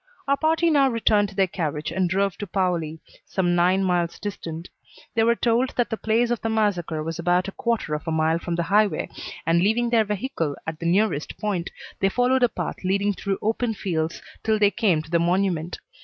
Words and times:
Our 0.27 0.35
party 0.35 0.71
now 0.71 0.89
returned 0.89 1.29
to 1.29 1.35
their 1.35 1.45
carriage 1.45 1.91
and 1.91 2.09
drove 2.09 2.35
to 2.39 2.47
Paoli 2.47 2.99
some 3.27 3.53
nine 3.53 3.83
miles 3.83 4.17
distant. 4.17 4.67
They 5.13 5.23
were 5.23 5.35
told 5.35 5.75
that 5.75 5.91
the 5.91 5.95
place 5.97 6.31
of 6.31 6.41
the 6.41 6.49
massacre 6.49 7.03
was 7.03 7.19
about 7.19 7.47
a 7.47 7.51
quarter 7.51 7.93
of 7.93 8.07
a 8.07 8.11
mile 8.11 8.39
from 8.39 8.55
the 8.55 8.63
highway, 8.63 9.09
and 9.45 9.61
leaving 9.61 9.91
their 9.91 10.03
vehicle 10.05 10.55
at 10.65 10.79
the 10.79 10.87
nearest 10.87 11.37
point, 11.37 11.69
they 11.99 12.09
followed 12.09 12.41
a 12.41 12.49
path 12.49 12.77
leading 12.83 13.13
through 13.13 13.37
open 13.43 13.75
fields 13.75 14.23
till 14.43 14.57
they 14.57 14.71
came 14.71 15.03
to 15.03 15.11
the 15.11 15.19
monument. 15.19 15.77